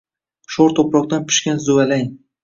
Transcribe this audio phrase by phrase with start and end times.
[0.53, 2.09] Shoʼr tuproqdan pishgan zuvalang.